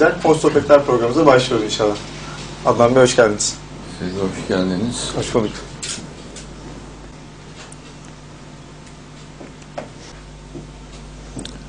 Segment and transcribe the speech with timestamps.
[0.00, 0.20] Güzel.
[0.20, 1.96] Post Sohbetler programımıza başlıyoruz inşallah.
[2.66, 3.54] Adnan Bey hoş geldiniz.
[3.98, 5.12] Siz hoş geldiniz.
[5.16, 5.50] Hoş bulduk.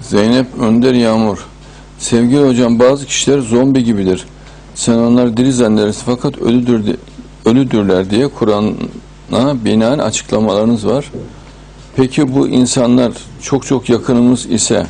[0.02, 1.46] Zeynep Önder Yağmur.
[2.00, 4.26] Sevgili hocam bazı kişiler zombi gibidir.
[4.76, 6.98] Sen onları diri zannedersin fakat ölüdür di-
[7.46, 11.12] ölüdürler diye Kur'an'a binaen açıklamalarınız var.
[11.96, 13.12] Peki bu insanlar
[13.42, 14.86] çok çok yakınımız ise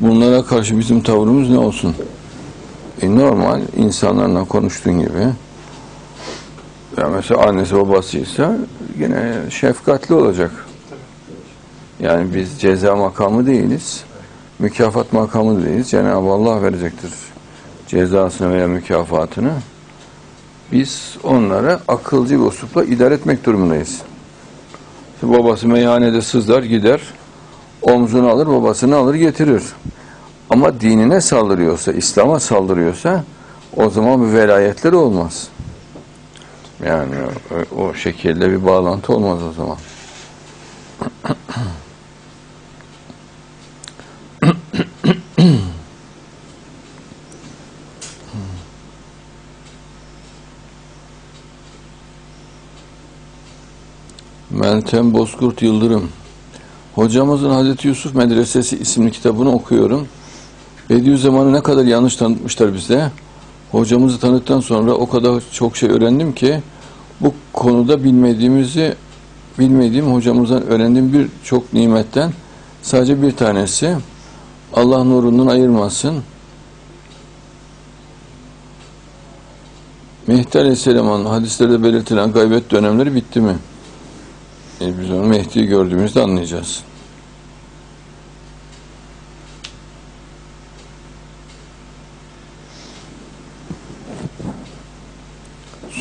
[0.00, 1.94] bunlara karşı bizim tavrımız ne olsun?
[3.02, 5.28] E normal insanlarla konuştuğun gibi.
[6.96, 8.56] Ya mesela annesi babasıysa
[8.98, 10.50] yine şefkatli olacak.
[12.00, 14.04] Yani biz ceza makamı değiliz.
[14.58, 15.90] Mükafat makamı değiliz.
[15.90, 17.10] Cenab-ı Allah verecektir
[17.88, 19.52] cezasını veya mükafatını.
[20.72, 24.02] Biz onlara akılcı bir uslupla idare etmek durumundayız.
[25.22, 27.00] Babası meyhanede sızlar gider,
[27.82, 29.62] omzunu alır, babasını alır getirir.
[30.54, 33.24] Ama dinine saldırıyorsa, İslam'a saldırıyorsa
[33.76, 35.48] o zaman bir velayetleri olmaz.
[36.86, 37.14] Yani
[37.74, 39.76] o, o şekilde bir bağlantı olmaz o zaman.
[54.50, 56.08] Meltem Bozkurt Yıldırım.
[56.94, 60.08] Hocamızın Hazreti Yusuf Medresesi isimli kitabını okuyorum.
[60.90, 63.10] Bediüzzaman'ı ne kadar yanlış tanıtmışlar bize.
[63.70, 66.60] Hocamızı tanıdıktan sonra o kadar çok şey öğrendim ki
[67.20, 68.94] bu konuda bilmediğimizi
[69.58, 72.32] bilmediğim hocamızdan öğrendiğim birçok nimetten
[72.82, 73.96] sadece bir tanesi
[74.74, 76.22] Allah nurundan ayırmasın.
[80.26, 83.56] Mehdi Aleyhisselam'ın hadislerde belirtilen gaybet dönemleri bitti mi?
[84.80, 86.82] E biz onu Mehdi'yi gördüğümüzde anlayacağız.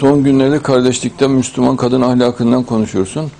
[0.04, 3.32] Son günlerde kardeşlikten, Müslüman kadın ahlakından konuşuyorsun.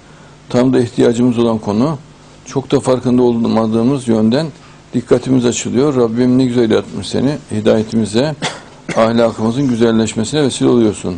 [0.50, 1.98] Tam da ihtiyacımız olan konu.
[2.46, 4.48] Çok da farkında olmadığımız yönden
[4.94, 5.96] dikkatimiz açılıyor.
[5.96, 7.38] Rabbim ne güzel yaratmış seni.
[7.52, 8.36] Hidayetimize,
[8.96, 11.16] ahlakımızın güzelleşmesine vesile oluyorsun.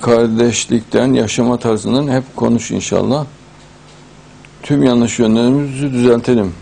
[0.00, 3.26] Kardeşlikten, yaşama tarzından hep konuş inşallah.
[4.62, 6.54] Tüm yanlış yönlerimizi düzeltelim.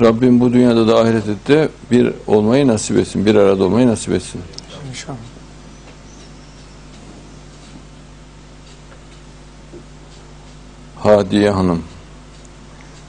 [0.00, 3.26] Rabbim bu dünyada da ahirette de bir olmayı nasip etsin.
[3.26, 4.40] Bir arada olmayı nasip etsin.
[4.90, 5.35] İnşallah.
[10.96, 11.82] Hadiye Hanım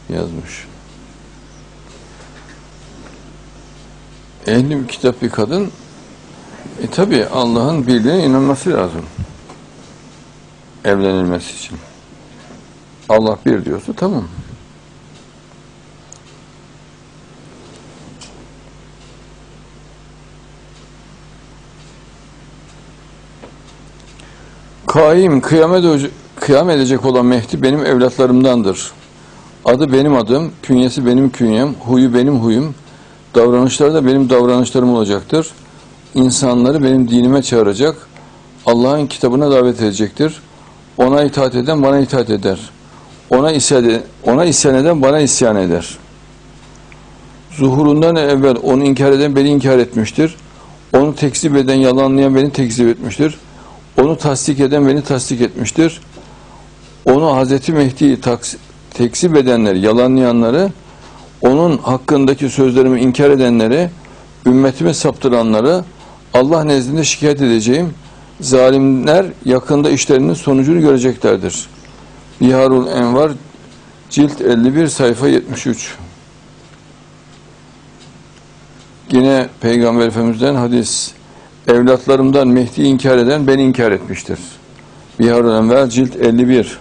[0.09, 0.67] yazmış.
[4.47, 5.71] Ehli bir kitap bir kadın
[6.83, 9.05] e tabi Allah'ın birliğine inanması lazım.
[10.85, 11.77] Evlenilmesi için.
[13.09, 14.23] Allah bir diyorsa tamam.
[24.87, 28.91] Kaim, kıyamet, kıyam edecek olan Mehdi benim evlatlarımdandır.
[29.65, 32.75] Adı benim adım, künyesi benim künyem, huyu benim huyum,
[33.35, 35.47] davranışları da benim davranışlarım olacaktır.
[36.15, 37.95] İnsanları benim dinime çağıracak,
[38.65, 40.41] Allah'ın kitabına davet edecektir.
[40.97, 42.59] Ona itaat eden bana itaat eder.
[43.29, 43.91] Ona isyan,
[44.23, 45.97] ona isyan eden bana isyan eder.
[47.51, 50.35] Zuhurundan evvel onu inkar eden beni inkar etmiştir.
[50.93, 53.37] Onu tekzip eden, yalanlayan beni tekzip etmiştir.
[54.01, 56.01] Onu tasdik eden beni tasdik etmiştir.
[57.07, 58.17] Onu Hazreti Mehdi'yi
[58.91, 60.71] tekzip edenleri, yalanlayanları,
[61.41, 63.89] onun hakkındaki sözlerimi inkar edenleri,
[64.45, 65.83] ümmetimi saptıranları
[66.33, 67.93] Allah nezdinde şikayet edeceğim.
[68.41, 71.67] Zalimler yakında işlerinin sonucunu göreceklerdir.
[72.41, 73.31] Biharul Envar
[74.09, 75.95] cilt 51 sayfa 73
[79.11, 81.11] Yine Peygamber Efendimiz'den hadis
[81.67, 84.39] evlatlarımdan Mehdi inkar eden beni inkar etmiştir.
[85.19, 86.77] Biharul Enver cilt 51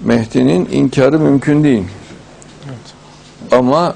[0.00, 1.84] Mehdi'nin inkarı mümkün değil.
[3.50, 3.94] Ama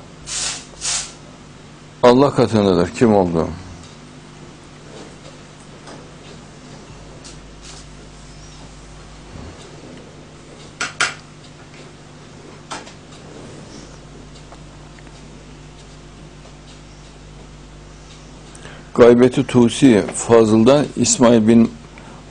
[2.03, 3.49] Allah katındadır kim olduğu.
[18.95, 21.71] Gaybeti Tusi Fazıl'dan İsmail bin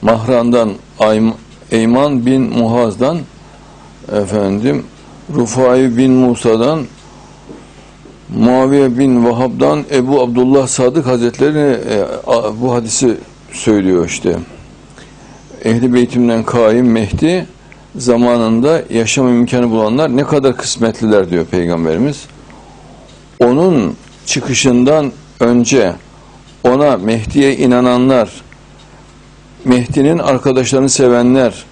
[0.02, 0.72] Mahran'dan
[1.70, 3.18] Eyman bin Muhaz'dan
[4.12, 4.84] efendim
[5.34, 6.80] Rufai bin Musa'dan
[8.36, 11.58] Muaviye bin Vahab'dan Ebu Abdullah Sadık Hazretleri
[11.90, 13.16] e, a- bu hadisi
[13.52, 14.36] söylüyor işte.
[15.64, 17.46] Ehli beytimden kaim Mehdi
[17.96, 22.24] zamanında yaşam imkanı bulanlar ne kadar kısmetliler diyor Peygamberimiz.
[23.40, 23.96] Onun
[24.26, 25.92] çıkışından önce
[26.64, 28.30] ona Mehdi'ye inananlar,
[29.64, 31.64] Mehdi'nin arkadaşlarını sevenler,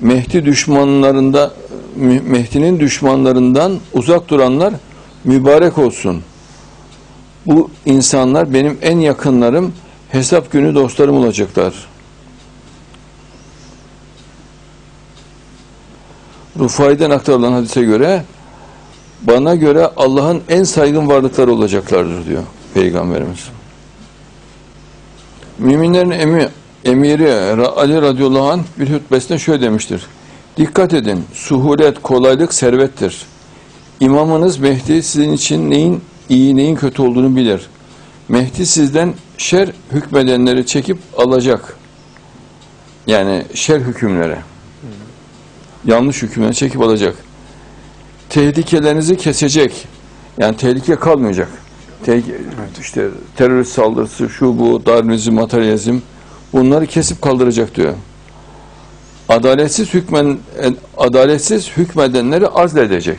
[0.00, 1.52] Mehdi düşmanlarında
[2.26, 4.74] Mehdi'nin düşmanlarından uzak duranlar
[5.24, 6.22] mübarek olsun.
[7.46, 9.72] Bu insanlar benim en yakınlarım,
[10.08, 11.74] hesap günü dostlarım olacaklar.
[16.58, 18.24] Rufai'den aktarılan hadise göre
[19.22, 22.42] bana göre Allah'ın en saygın varlıkları olacaklardır diyor
[22.74, 23.48] Peygamberimiz.
[25.58, 26.45] Müminlerin emi,
[26.86, 27.32] emiri
[27.64, 30.06] Ali radıyallahu anh bir hutbesinde şöyle demiştir.
[30.56, 33.26] Dikkat edin, suhulet, kolaylık, servettir.
[34.00, 37.66] İmamınız Mehdi sizin için neyin iyi, neyin kötü olduğunu bilir.
[38.28, 41.76] Mehdi sizden şer hükmedenleri çekip alacak.
[43.06, 44.38] Yani şer hükümlere.
[45.84, 47.16] Yanlış hükümleri çekip alacak.
[48.28, 49.88] Tehlikelerinizi kesecek.
[50.38, 51.48] Yani tehlike kalmayacak.
[52.04, 52.40] Tehlike,
[52.80, 55.98] işte terörist saldırısı, şu bu, darwinizm, materyalizm
[56.52, 57.94] bunları kesip kaldıracak diyor.
[59.28, 60.38] Adaletsiz hükmen
[60.96, 63.18] adaletsiz hükmedenleri azledecek.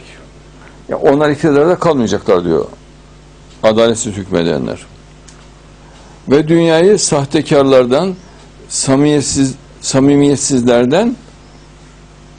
[0.90, 2.66] Yani onlar iktidarda kalmayacaklar diyor.
[3.64, 4.86] Adaletsiz hükmedenler.
[6.30, 8.16] Ve dünyayı sahtekarlardan,
[8.70, 11.16] samimiyetsiz, samimiyetsizlerden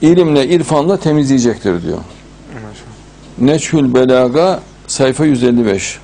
[0.01, 1.97] ilimle, irfanla temizleyecektir diyor.
[3.37, 5.99] Neçhül Belaga sayfa 155.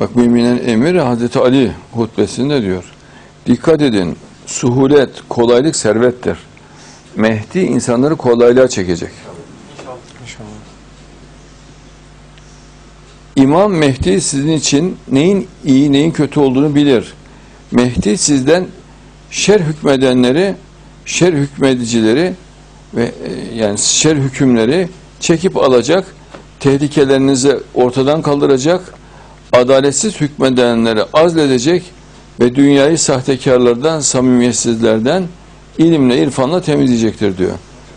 [0.00, 2.84] Bak müminin emiri Hazreti Ali hutbesinde diyor.
[3.46, 4.16] Dikkat edin,
[4.46, 6.38] suhulet, kolaylık servettir.
[7.16, 9.10] Mehdi insanları kolaylığa çekecek.
[13.36, 17.14] İmam Mehdi sizin için neyin iyi neyin kötü olduğunu bilir.
[17.70, 18.66] Mehdi sizden
[19.30, 20.54] şer hükmedenleri,
[21.04, 22.34] şer hükmedicileri
[22.94, 24.88] ve e, yani şer hükümleri
[25.20, 26.06] çekip alacak,
[26.60, 28.94] tehlikelerinizi ortadan kaldıracak,
[29.52, 31.82] adaletsiz hükmedenleri azledecek
[32.40, 35.24] ve dünyayı sahtekarlardan, samimiyetsizlerden
[35.78, 37.52] ilimle, irfanla temizleyecektir diyor.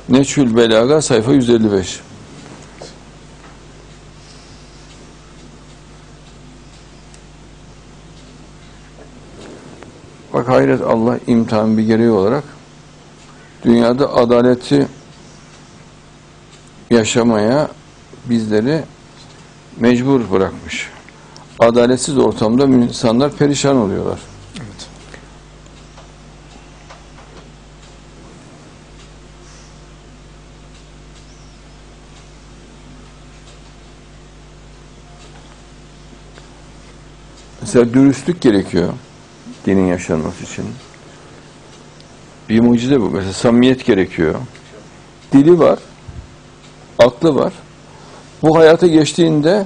[0.10, 2.00] Neçül Belaga sayfa 155.
[10.34, 12.44] Bak hayret Allah imtihan bir gereği olarak
[13.64, 14.88] dünyada adaleti
[16.90, 17.68] yaşamaya
[18.26, 18.84] bizleri
[19.80, 20.90] mecbur bırakmış.
[21.62, 24.20] Adaletsiz ortamda insanlar perişan oluyorlar.
[24.58, 24.88] Evet.
[37.62, 38.94] Mesela dürüstlük gerekiyor
[39.66, 40.66] dinin yaşanması için.
[42.50, 43.10] Bir mucize bu.
[43.10, 44.36] Mesela samimiyet gerekiyor.
[45.34, 45.80] Dili var,
[47.00, 47.54] aklı var.
[48.44, 49.66] Bu hayata geçtiğinde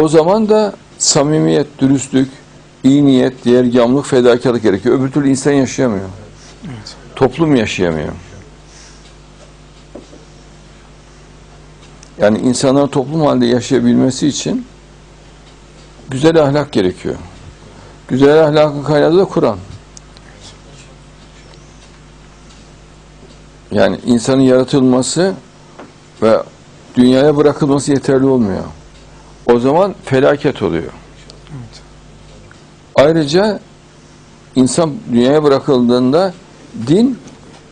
[0.00, 2.28] o zaman da samimiyet, dürüstlük,
[2.84, 4.98] iyi niyet, diğer yamlık, fedakarlık gerekiyor.
[4.98, 6.08] Öbür türlü insan yaşayamıyor.
[6.64, 6.96] Evet.
[7.16, 8.12] Toplum yaşayamıyor.
[12.18, 14.66] Yani insanların toplum halinde yaşayabilmesi için
[16.10, 17.14] güzel ahlak gerekiyor.
[18.08, 19.58] Güzel ahlakın kaynağı da Kur'an.
[23.70, 25.34] Yani insanın yaratılması
[26.22, 26.42] ve
[26.94, 28.64] dünyaya bırakılması yeterli olmuyor.
[29.46, 30.82] O zaman felaket oluyor.
[30.82, 31.82] Evet.
[32.94, 33.60] Ayrıca
[34.56, 36.34] insan dünyaya bırakıldığında
[36.86, 37.18] din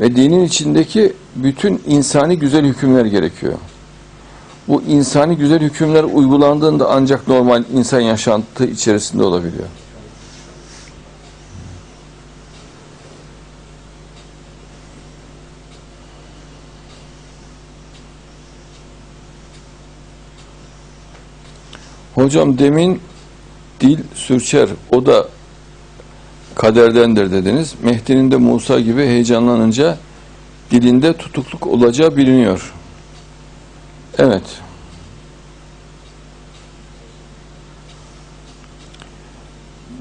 [0.01, 3.55] ve dinin içindeki bütün insani güzel hükümler gerekiyor.
[4.69, 9.69] Bu insani güzel hükümler uygulandığında ancak normal insan yaşantı içerisinde olabiliyor.
[22.15, 23.01] Hocam demin
[23.81, 25.29] dil sürçer, o da
[26.55, 27.75] kaderdendir dediniz.
[27.83, 29.99] Mehdi'nin de Musa gibi heyecanlanınca
[30.71, 32.73] dilinde tutukluk olacağı biliniyor.
[34.19, 34.43] Evet.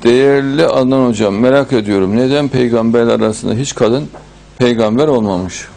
[0.03, 4.09] Değerli Adnan Hocam merak ediyorum neden peygamber arasında hiç kadın
[4.57, 5.67] peygamber olmamış?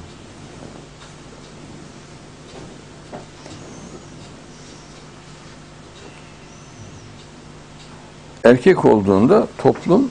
[8.44, 10.10] Erkek olduğunda toplum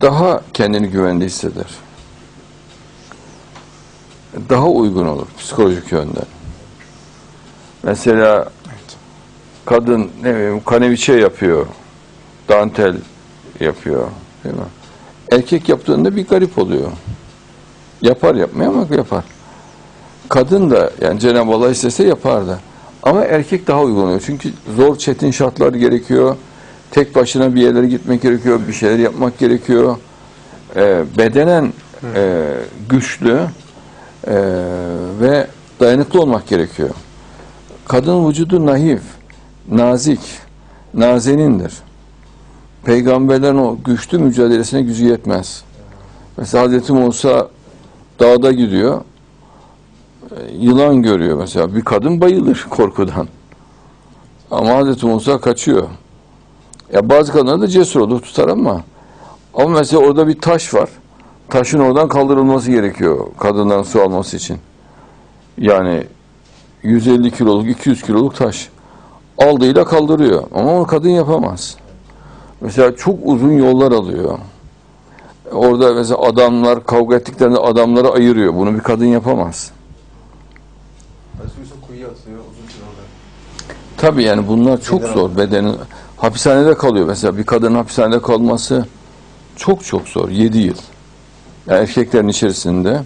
[0.00, 1.66] daha kendini güvende hisseder.
[4.48, 6.26] Daha uygun olur psikolojik yönden.
[7.82, 8.50] Mesela
[9.64, 11.66] kadın ne bileyim kaneviçe yapıyor,
[12.48, 12.96] dantel
[13.60, 14.08] yapıyor,
[14.44, 14.62] değil mi?
[15.32, 16.90] Erkek yaptığında bir garip oluyor.
[18.00, 19.24] Yapar yapmaya ama yapar.
[20.28, 22.60] Kadın da yani Cenab-ı Allah istese yapardı.
[23.02, 24.22] Ama erkek daha uygun oluyor.
[24.26, 26.36] Çünkü zor çetin şartlar gerekiyor.
[26.90, 28.60] Tek başına bir yerlere gitmek gerekiyor.
[28.68, 29.96] Bir şeyler yapmak gerekiyor.
[30.76, 31.72] Ee, bedenen
[32.14, 32.44] e,
[32.88, 33.40] güçlü
[34.26, 34.34] e,
[35.20, 35.46] ve
[35.80, 36.90] dayanıklı olmak gerekiyor.
[37.88, 39.02] Kadın vücudu naif,
[39.70, 40.20] nazik,
[40.94, 41.72] nazenindir.
[42.84, 45.64] Peygamberlerin o güçlü mücadelesine gücü yetmez.
[46.36, 47.48] Mesela Hazreti Musa
[48.20, 49.00] dağda gidiyor.
[50.58, 51.74] Yılan görüyor mesela.
[51.74, 53.28] Bir kadın bayılır korkudan.
[54.50, 55.88] Ama Hazreti Musa kaçıyor.
[56.92, 58.82] Ya bazı kadınlar da cesur olur tutar ama
[59.54, 60.88] ama mesela orada bir taş var.
[61.48, 64.58] Taşın oradan kaldırılması gerekiyor kadından su alması için.
[65.58, 66.04] Yani
[66.82, 68.68] 150 kiloluk, 200 kiloluk taş.
[69.38, 70.42] Aldığıyla kaldırıyor.
[70.54, 71.76] Ama onu kadın yapamaz.
[72.60, 74.38] Mesela çok uzun yollar alıyor.
[75.52, 78.54] Orada mesela adamlar kavga ettiklerinde adamları ayırıyor.
[78.54, 79.72] Bunu bir kadın yapamaz.
[84.02, 85.36] Tabii yani bunlar çok Neden zor.
[85.36, 85.76] Bedenin
[86.16, 87.38] hapishanede kalıyor mesela.
[87.38, 88.86] Bir kadının hapishanede kalması
[89.56, 90.28] çok çok zor.
[90.28, 90.74] 7 yıl.
[91.66, 93.02] Yani erkeklerin içerisinde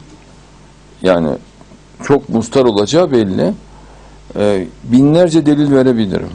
[1.03, 1.29] yani
[2.03, 3.55] çok mustar olacağı belli.
[4.37, 6.31] Ee, binlerce delil verebilirim.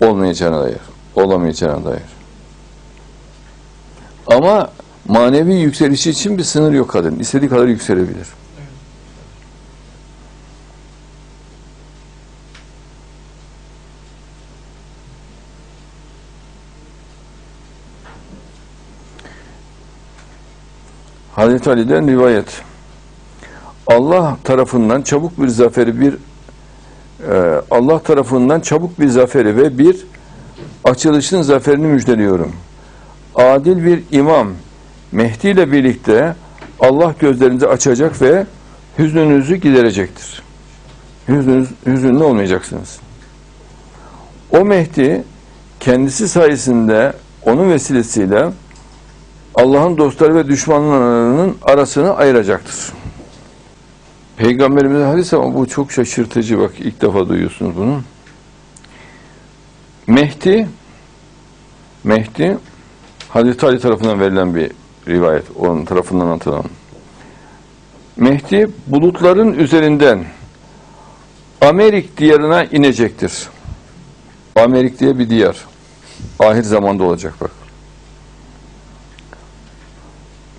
[0.00, 0.80] Olmayacağına dair.
[1.14, 2.02] Olamayacağına dair.
[4.26, 4.70] Ama
[5.08, 7.18] manevi yükselişi için bir sınır yok kadın.
[7.18, 8.28] İstediği kadar yükselebilir.
[21.40, 22.62] Hazreti Ali'den rivayet.
[23.86, 30.06] Allah tarafından çabuk bir zaferi bir e, Allah tarafından çabuk bir zaferi ve bir
[30.84, 32.52] açılışın zaferini müjdeliyorum.
[33.34, 34.48] Adil bir imam
[35.12, 36.34] Mehdi ile birlikte
[36.80, 38.46] Allah gözlerinizi açacak ve
[38.98, 40.42] hüznünüzü giderecektir.
[41.28, 43.00] Hüznünüz, hüzünlü olmayacaksınız.
[44.50, 45.24] O Mehdi
[45.80, 48.50] kendisi sayesinde onun vesilesiyle
[49.54, 52.92] Allah'ın dostları ve düşmanlarının arasını ayıracaktır.
[54.36, 58.00] Peygamberimizin hadisi ama bu çok şaşırtıcı bak ilk defa duyuyorsunuz bunu.
[60.06, 60.68] Mehdi
[62.04, 62.58] Mehdi
[63.28, 64.70] Hazreti Ali tarafından verilen bir
[65.08, 65.44] rivayet.
[65.58, 66.64] Onun tarafından anlatılan.
[68.16, 70.24] Mehdi bulutların üzerinden
[71.60, 73.48] Amerik diyarına inecektir.
[74.56, 75.56] Amerik diye bir diyar.
[76.38, 77.59] Ahir zamanda olacak bak.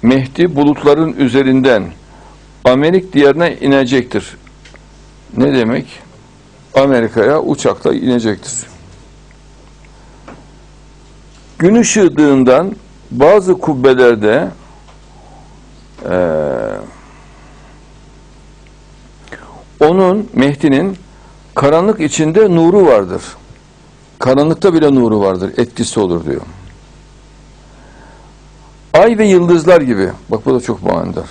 [0.04, 1.84] Mehdi bulutların üzerinden
[2.66, 4.38] Amerik diyarına inecektir.
[5.38, 6.00] Ne demek?
[6.76, 8.54] Amerika'ya uçakla inecektir.
[11.60, 12.76] Gün ışığından
[13.12, 14.48] bazı kubbelerde
[16.10, 16.12] eee,
[19.80, 20.98] onun Mehdi'nin
[21.56, 23.22] karanlık içinde nuru vardır.
[24.20, 26.42] Karanlıkta bile nuru vardır, etkisi olur diyor.
[28.94, 30.10] Ay ve yıldızlar gibi.
[30.30, 31.30] Bak bu da çok manidar.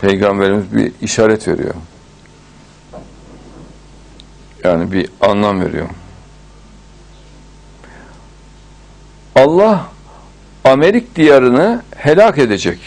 [0.00, 1.74] Peygamberimiz bir işaret veriyor.
[4.64, 5.88] Yani bir anlam veriyor.
[9.36, 9.86] Allah
[10.64, 12.78] Amerik diyarını helak edecek.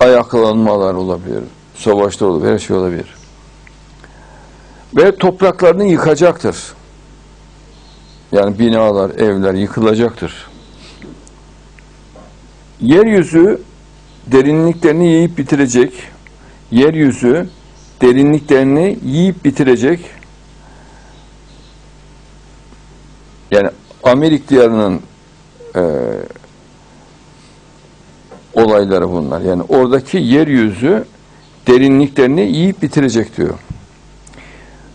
[0.00, 1.42] Ayaklanmalar olabilir,
[1.74, 3.14] savaşlar olabilir, her şey olabilir.
[4.96, 6.56] Ve topraklarını yıkacaktır.
[8.32, 10.46] Yani binalar, evler yıkılacaktır.
[12.80, 13.60] Yeryüzü
[14.26, 15.92] derinliklerini yiyip bitirecek.
[16.70, 17.48] Yeryüzü
[18.02, 20.00] derinliklerini yiyip bitirecek.
[23.50, 23.70] Yani
[24.02, 25.00] Amerik diyarının
[25.76, 25.82] e,
[28.54, 29.40] olayları bunlar.
[29.40, 31.04] Yani oradaki yeryüzü
[31.66, 33.58] derinliklerini yiyip bitirecek diyor.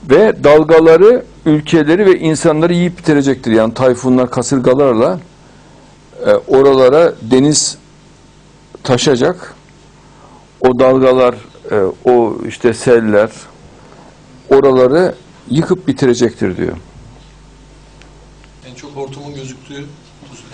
[0.10, 3.52] Ve dalgaları, ülkeleri ve insanları yiyip bitirecektir.
[3.52, 5.20] Yani tayfunlar, kasırgalarla
[6.26, 7.78] e, oralara deniz
[8.84, 9.56] taşacak.
[10.62, 11.36] O dalgalar,
[11.72, 11.76] e,
[12.06, 13.30] o işte seller
[14.50, 15.16] oraları
[15.50, 16.78] yıkıp bitirecektir diyor.
[18.70, 19.86] En çok hortumun gözüktüğü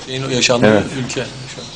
[0.06, 0.84] şeyin yaşandığı Evet.
[1.00, 1.26] ülke.
[1.56, 1.68] şu an.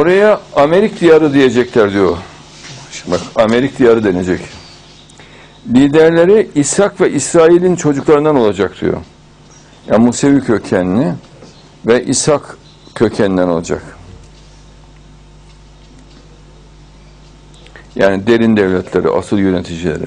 [0.00, 2.16] Oraya Amerik diyarı diyecekler diyor.
[3.06, 4.40] Bak Amerik diyarı denecek
[5.74, 9.00] liderleri İshak ve İsrail'in çocuklarından olacak diyor.
[9.90, 11.14] Yani Musevi kökenli
[11.86, 12.56] ve İshak
[12.94, 13.82] kökeninden olacak.
[17.96, 20.06] Yani derin devletleri, asıl yöneticileri.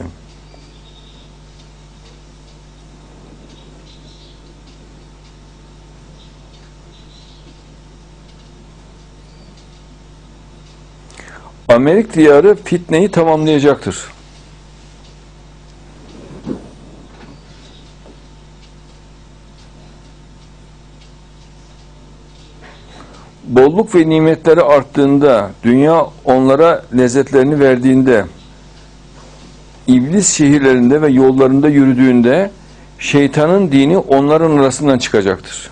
[11.68, 14.19] Amerik diyarı fitneyi tamamlayacaktır.
[23.50, 28.25] Bolluk ve nimetleri arttığında, dünya onlara lezzetlerini verdiğinde,
[29.88, 32.51] iblis şehirlerinde ve yollarında yürüdüğünde,
[33.00, 35.70] şeytanın dini onların arasından çıkacaktır.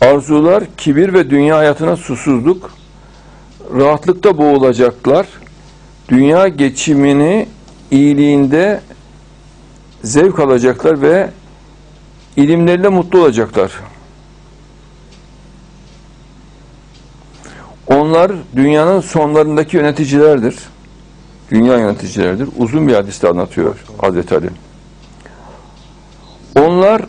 [0.00, 2.70] Arzular, kibir ve dünya hayatına susuzluk,
[3.76, 5.26] rahatlıkta boğulacaklar.
[6.08, 7.48] Dünya geçimini
[7.90, 8.80] iyiliğinde
[10.04, 11.30] zevk alacaklar ve
[12.36, 13.72] ilimleriyle mutlu olacaklar.
[17.86, 20.56] Onlar dünyanın sonlarındaki yöneticilerdir.
[21.50, 22.48] Dünya yöneticileridir.
[22.56, 24.50] Uzun bir hadiste anlatıyor Hazreti Ali.
[26.58, 27.02] Onlar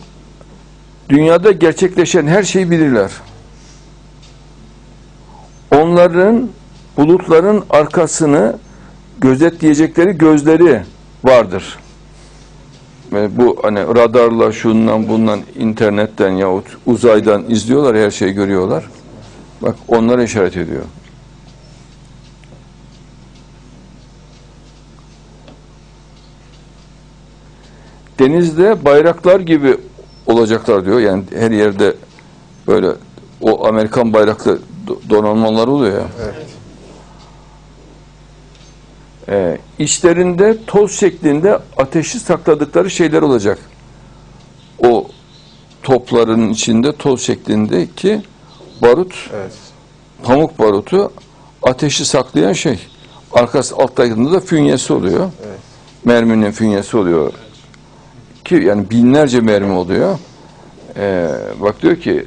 [1.09, 3.11] dünyada gerçekleşen her şeyi bilirler.
[5.75, 6.49] Onların
[6.97, 8.55] bulutların arkasını
[9.21, 10.81] gözetleyecekleri gözleri
[11.23, 11.77] vardır.
[13.11, 18.83] Bu hani radarla şundan bundan internetten yahut uzaydan izliyorlar her şeyi görüyorlar.
[19.61, 20.83] Bak onlara işaret ediyor.
[28.19, 29.77] Denizde bayraklar gibi
[30.27, 30.99] olacaklar diyor.
[30.99, 31.93] Yani her yerde
[32.67, 32.87] böyle
[33.41, 36.07] o Amerikan bayraklı do- donanmalar oluyor ya.
[36.23, 36.50] Evet.
[39.29, 43.59] Ee, içlerinde toz şeklinde ateşi sakladıkları şeyler olacak.
[44.79, 45.07] O
[45.83, 48.21] topların içinde toz şeklindeki
[48.81, 49.51] barut, Evet.
[50.23, 51.11] pamuk barutu
[51.63, 52.79] ateşi saklayan şey.
[53.33, 55.31] Arkası alttakinde da fünyesi oluyor.
[55.45, 55.59] Evet.
[56.05, 57.33] Merminin fünyesi oluyor.
[58.45, 60.19] Ki yani binlerce mermi oluyor.
[60.97, 61.27] Ee,
[61.61, 62.25] bak diyor ki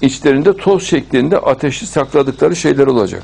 [0.00, 3.22] içlerinde toz şeklinde ateşi sakladıkları şeyler olacak.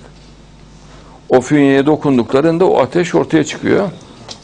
[1.29, 3.91] O fünyeye dokunduklarında o ateş ortaya çıkıyor.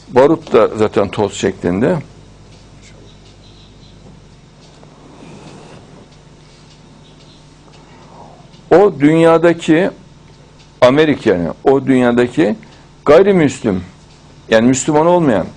[0.09, 1.97] Barut da zaten toz şeklinde.
[8.71, 9.89] O dünyadaki
[10.81, 12.55] Amerik yani o dünyadaki
[13.05, 13.83] gayrimüslim
[14.49, 15.47] yani Müslüman olmayan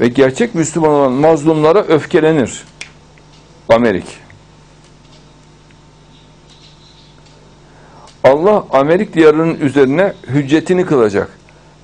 [0.00, 2.64] ve gerçek Müslüman olan mazlumlara öfkelenir.
[3.68, 4.25] Amerik.
[8.26, 11.28] Allah Amerik diyarının üzerine hüccetini kılacak.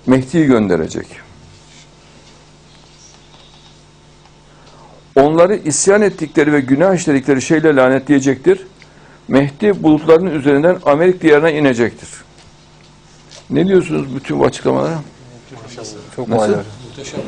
[0.07, 1.07] Mehdi'yi gönderecek.
[5.17, 8.67] Onları isyan ettikleri ve günah işledikleri şeyle lanetleyecektir.
[9.29, 12.09] Mehdi bulutların üzerinden Amerik diyarına inecektir.
[13.51, 14.99] Ne diyorsunuz bütün bu açıklamalara?
[16.17, 16.55] Çok Nasıl?
[16.89, 17.21] Muhteşem.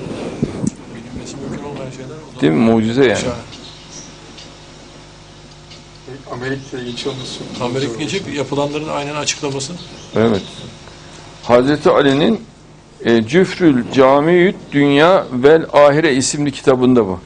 [2.41, 2.59] Değil mi?
[2.59, 3.19] Mucize yani.
[6.33, 7.41] Amerika'ya ilginç olması.
[7.61, 9.73] Amerika geçip yapılanların aynen açıklaması.
[10.17, 10.43] Evet.
[11.43, 12.45] Hazreti Ali'nin
[13.05, 17.21] e, Cüfrül Camiü't Dünya vel Ahire isimli kitabında bu.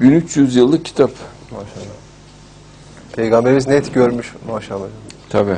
[0.00, 1.10] 1300 yıllık kitap.
[1.50, 1.94] Maşallah.
[3.16, 4.86] Peygamberimiz net görmüş maşallah.
[5.30, 5.56] Tabi.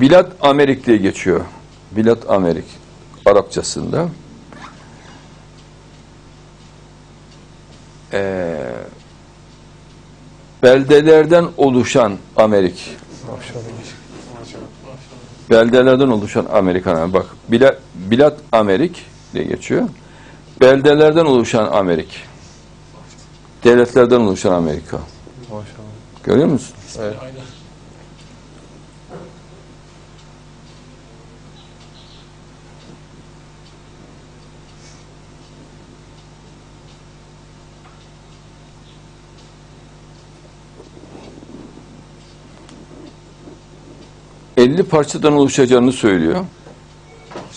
[0.00, 1.40] Bilat Amerik diye geçiyor.
[1.92, 2.64] Bilat Amerik
[3.26, 4.08] Arapçasında.
[8.12, 8.72] Ee,
[10.62, 12.96] beldelerden oluşan Amerik.
[15.50, 17.12] Beldelerden oluşan Amerikan.
[17.12, 19.88] Bak Bilat, Bilat Amerik diye geçiyor.
[20.60, 22.24] Beldelerden oluşan Amerik.
[23.64, 24.98] Devletlerden oluşan Amerika.
[25.42, 25.64] Maşallah.
[26.24, 26.74] Görüyor musun?
[26.98, 27.16] Evet.
[44.60, 46.44] ...50 parçadan oluşacağını söylüyor.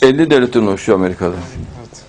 [0.01, 1.35] 50 devletten oluşuyor Amerika'da.
[1.79, 2.03] Evet.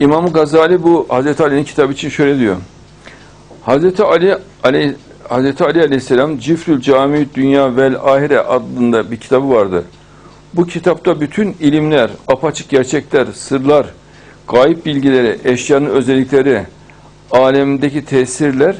[0.00, 2.56] İmam Gazali bu Hazreti Ali'nin kitabı için şöyle diyor.
[3.62, 4.96] Hazreti Ali Ali
[5.28, 9.84] Hazreti Ali Aleyhisselam Cifrül Cami Dünya vel Ahire adında bir kitabı vardı.
[10.54, 13.86] Bu kitapta bütün ilimler, apaçık gerçekler, sırlar,
[14.48, 16.66] Gayb bilgileri, eşyanın özellikleri,
[17.30, 18.76] alemdeki tesirler,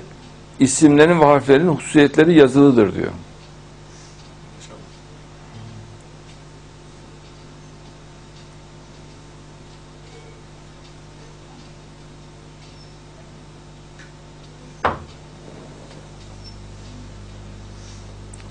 [0.59, 3.11] isimlerin ve harflerin hususiyetleri yazılıdır diyor.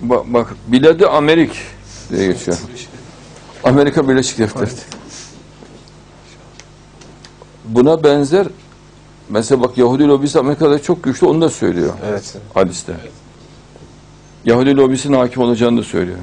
[0.01, 1.51] Bak, bak Bilad-ı Amerik
[2.09, 2.57] diye geçiyor.
[3.63, 5.02] Amerika Birleşik Devletleri.
[7.65, 8.47] Buna benzer
[9.29, 12.37] mesela bak Yahudi lobisi Amerika'da çok güçlü onu da söylüyor Evet.
[12.53, 12.93] hadiste.
[14.45, 16.17] Yahudi lobisinin hakim olacağını da söylüyor.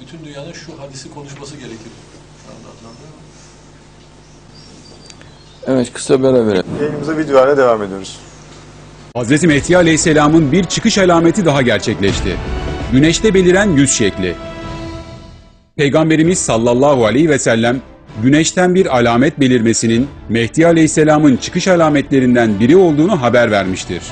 [0.00, 1.92] Bütün dünyanın şu hadisi konuşması gerekir.
[5.66, 6.64] Evet kısa bir ara verelim.
[6.80, 8.18] Yayınımıza videolarla devam ediyoruz.
[9.16, 9.44] Hz.
[9.44, 12.36] Mehdi Aleyhisselam'ın bir çıkış alameti daha gerçekleşti.
[12.92, 14.36] Güneşte beliren yüz şekli.
[15.76, 17.80] Peygamberimiz sallallahu aleyhi ve sellem
[18.22, 24.02] güneşten bir alamet belirmesinin Mehdi Aleyhisselam'ın çıkış alametlerinden biri olduğunu haber vermiştir.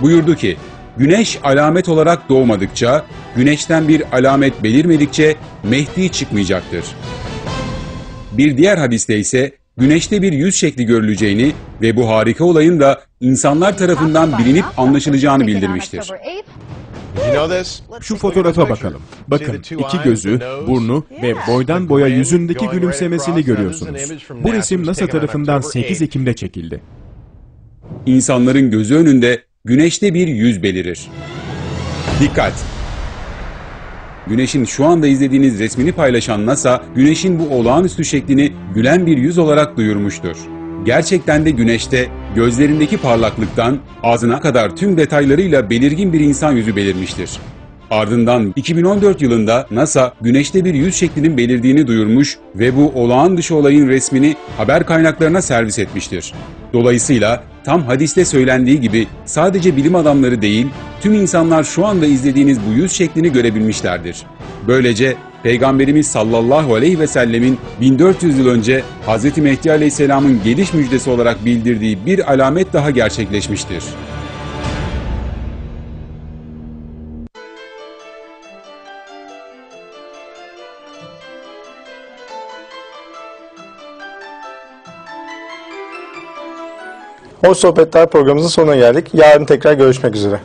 [0.00, 0.56] Buyurdu ki,
[0.96, 3.04] güneş alamet olarak doğmadıkça,
[3.36, 6.84] güneşten bir alamet belirmedikçe Mehdi çıkmayacaktır.
[8.32, 11.52] Bir diğer hadiste ise güneşte bir yüz şekli görüleceğini
[11.82, 16.10] ve bu harika olayın da insanlar tarafından bilinip anlaşılacağını bildirmiştir.
[18.00, 19.02] Şu fotoğrafa bakalım.
[19.28, 24.12] Bakın iki gözü, burnu ve boydan boya yüzündeki gülümsemesini görüyorsunuz.
[24.44, 26.80] Bu resim NASA tarafından 8 Ekim'de çekildi.
[28.06, 31.08] İnsanların gözü önünde güneşte bir yüz belirir.
[32.20, 32.52] Dikkat!
[34.26, 39.76] Güneşin şu anda izlediğiniz resmini paylaşan NASA, güneşin bu olağanüstü şeklini gülen bir yüz olarak
[39.76, 40.36] duyurmuştur.
[40.84, 47.30] Gerçekten de güneşte gözlerindeki parlaklıktan ağzına kadar tüm detaylarıyla belirgin bir insan yüzü belirmiştir.
[47.90, 53.88] Ardından 2014 yılında NASA güneşte bir yüz şeklinin belirdiğini duyurmuş ve bu olağan dışı olayın
[53.88, 56.34] resmini haber kaynaklarına servis etmiştir.
[56.72, 60.66] Dolayısıyla tam hadiste söylendiği gibi sadece bilim adamları değil,
[61.00, 64.22] tüm insanlar şu anda izlediğiniz bu yüz şeklini görebilmişlerdir.
[64.68, 69.38] Böylece Peygamberimiz sallallahu aleyhi ve sellemin 1400 yıl önce Hz.
[69.38, 73.84] Mehdi aleyhisselamın geliş müjdesi olarak bildirdiği bir alamet daha gerçekleşmiştir.
[87.44, 89.08] Hoş Sohbetler programımızın sonuna geldik.
[89.12, 90.40] Yarın tekrar görüşmek üzere.